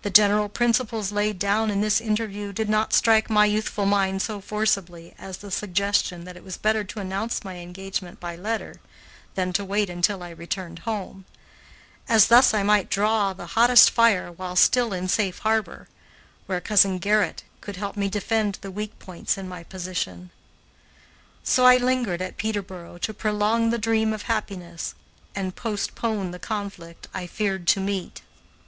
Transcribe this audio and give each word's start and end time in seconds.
The 0.00 0.08
general 0.08 0.48
principles 0.48 1.12
laid 1.12 1.38
down 1.38 1.70
in 1.70 1.82
this 1.82 2.00
interview 2.00 2.50
did 2.50 2.70
not 2.70 2.94
strike 2.94 3.28
my 3.28 3.44
youthful 3.44 3.84
mind 3.84 4.22
so 4.22 4.40
forcibly 4.40 5.14
as 5.18 5.36
the 5.36 5.50
suggestion 5.50 6.24
that 6.24 6.34
it 6.34 6.42
was 6.42 6.56
better 6.56 6.82
to 6.84 6.98
announce 6.98 7.44
my 7.44 7.56
engagement 7.56 8.18
by 8.20 8.36
letter 8.36 8.80
than 9.34 9.52
to 9.52 9.62
wait 9.62 9.90
until 9.90 10.22
I 10.22 10.30
returned 10.30 10.78
home, 10.88 11.26
as 12.08 12.28
thus 12.28 12.54
I 12.54 12.62
might 12.62 12.88
draw 12.88 13.34
the 13.34 13.48
hottest 13.48 13.90
fire 13.90 14.32
while 14.32 14.56
still 14.56 14.94
in 14.94 15.08
safe 15.08 15.40
harbor, 15.40 15.88
where 16.46 16.62
Cousin 16.62 16.98
Gerrit 16.98 17.42
could 17.60 17.76
help 17.76 17.98
me 17.98 18.08
defend 18.08 18.56
the 18.62 18.70
weak 18.70 18.98
points 18.98 19.36
in 19.36 19.46
my 19.46 19.62
position. 19.62 20.30
So 21.44 21.66
I 21.66 21.76
lingered 21.76 22.22
at 22.22 22.38
Peterboro 22.38 22.96
to 23.00 23.12
prolong 23.12 23.68
the 23.68 23.76
dream 23.76 24.14
of 24.14 24.22
happiness 24.22 24.94
and 25.34 25.54
postpone 25.54 26.30
the 26.30 26.38
conflict 26.38 27.08
I 27.12 27.26
feared 27.26 27.66
to 27.66 27.80
meet. 27.80 28.22